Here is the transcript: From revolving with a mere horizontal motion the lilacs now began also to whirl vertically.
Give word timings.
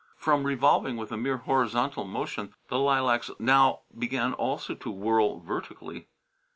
From 0.17 0.45
revolving 0.47 0.97
with 0.97 1.11
a 1.11 1.15
mere 1.15 1.37
horizontal 1.37 2.05
motion 2.05 2.55
the 2.69 2.79
lilacs 2.79 3.29
now 3.37 3.81
began 3.95 4.33
also 4.33 4.73
to 4.73 4.89
whirl 4.89 5.41
vertically. 5.41 6.07